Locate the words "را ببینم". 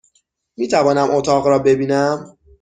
1.47-2.37